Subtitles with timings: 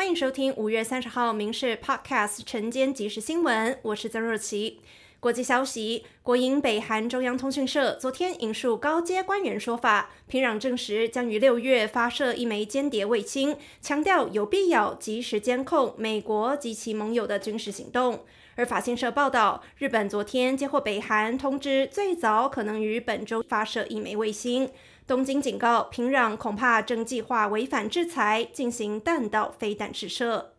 [0.00, 4.80] 欢迎收听五月三十号《民事 Podcast》晨间即时新闻，我是曾若琪。
[5.20, 18.24] 国际消息：国营北韩中央通讯社昨天引述高阶官员说法，平壤证实将于六月发射一枚间谍卫星，强调有必要及时监控美国及其盟友的军事行动。
[18.60, 24.70] 而法新社报道，日本昨天接获北韩通知，最早可能于本周发射一枚卫星。
[25.06, 30.52] 东京警告平壤，恐怕正计划违反制裁，进行弹道飞弹试射。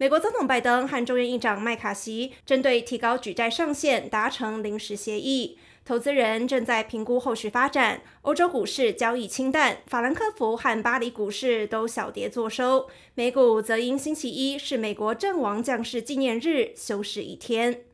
[0.00, 8.00] 美国总统拜登和众院议长麦卡锡针对提高举债上限达成临时协议，投资人正在评估后续发展。
[8.22, 17.87] 欧洲股市交易清淡，法兰克福和巴黎股市都小跌作收，美股则因星期一是美国阵亡将士纪念日休市一天。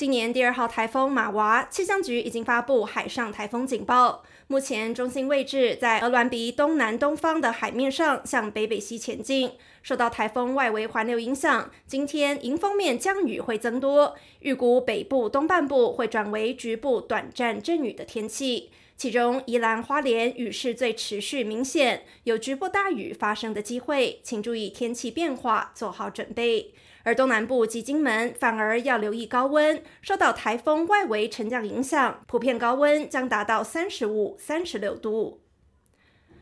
[0.00, 4.24] 今年第二号台风马娃，气象局已经发布海上台风警报。
[4.46, 9.52] 目前中心位置在鹅銮鼻东南东方的海面上，向北北西前进。
[9.82, 18.70] 受到台风外围环流影响，今天迎风面降雨会增多，预估北部东半部会转为局部短暂阵雨的天气。
[18.96, 26.72] 其中宜兰花莲雨势最持续明显，有局部大雨发生的机会，请注意天气变化，做好准备。
[27.02, 35.40] 而东南部及金门反而要留意高温，受到台风外围沉降影响，普遍高温将达到三十五、三十六度。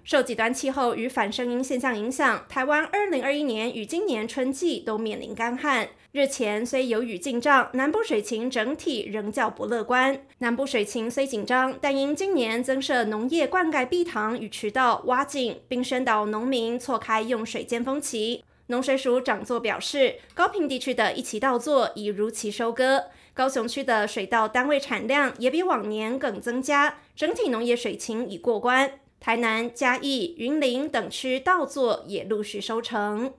[0.05, 5.89] 受极端气候与反声音现象影响，台湾二零二一年与今年春季都面临干旱。
[6.13, 10.23] 日前虽有雨进账，南部水情整体仍较不乐观。
[10.39, 18.43] 南部水情虽紧张，但因今年增设农业灌溉碧塘与渠道挖井，并宣导农民错开用水尖峰期。
[18.69, 29.01] 农水署长座表示，高平地区的一期稻作已如期收割，高雄区的水稻单位产量也比往年更增加，整体农业水情已过关。
[29.21, 33.33] 台南、嘉义、云林等区稻作也陆续收成。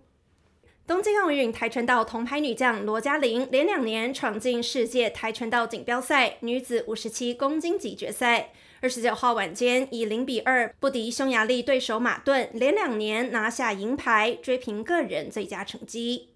[0.87, 8.51] 东京奥运跆拳道铜牌女将罗嘉玲连两年闯进世界跆拳道锦标赛女子五十七公斤级决赛。
[8.81, 16.29] 二十九号晚间以零比二不敌匈牙利对手马顿，连两年拿下银牌，追平个人最佳成绩。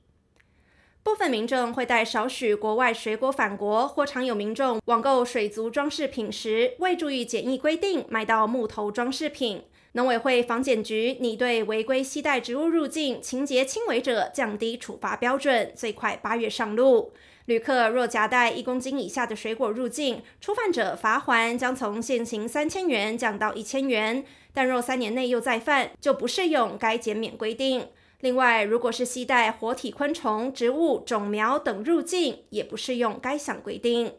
[1.03, 9.63] 部分民众会带少许国外水果返国，或常有民众网购水族装饰品时，未注意检疫规定买到木头装饰品。
[9.95, 17.13] 农委会防检局拟对违规携带植物入境、情节轻微者降低处罚标准，最快八月上路。
[17.45, 27.85] 旅客若夹带一公斤以下的水果入境，初犯者罚锾将从现行三千元降到一千元；但若三年内又再犯，就不适用该减免规定。
[28.21, 34.13] 另外，如果是携带活体昆虫、植物种苗等入境，也不适用该项规定。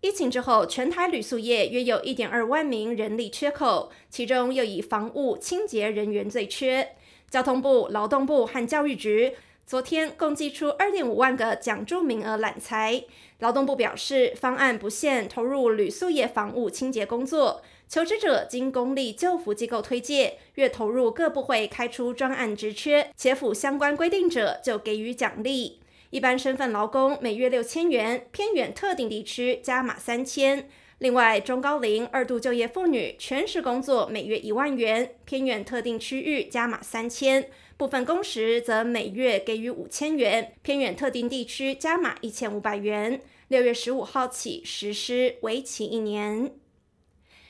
[0.00, 6.96] 疫情之后，全台旅宿业约有一点二万名人力缺口，其中又以防务清洁人员最缺。
[7.28, 9.34] 交通部、劳动部和教育局。
[9.66, 13.04] 昨天共寄出二点五万个奖助名额揽才。
[13.38, 25.78] 劳动部表示，方案不限投入旅宿业防务清洁工作，求职者经公立救扶机构推介，月投入各部会开出专案职缺，且符相关规定者就给予奖励。
[26.10, 30.68] 一般身份劳工每月六千元，偏远特定地区加码三千。
[30.98, 43.20] 另外，中高龄二度就业妇女全时工作每月一万元，偏远特定区域加码三千，部分工时则每月给予五千元，偏远特定地区加码一千五百元。
[43.46, 46.50] 六月十五号起实施，为期一年。